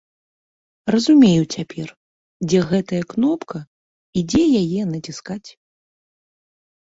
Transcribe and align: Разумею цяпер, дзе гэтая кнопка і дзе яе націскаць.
Разумею 0.93 1.43
цяпер, 1.57 1.87
дзе 2.47 2.59
гэтая 2.71 3.01
кнопка 3.13 3.59
і 4.21 4.23
дзе 4.31 4.41
яе 4.61 4.81
націскаць. 4.95 5.49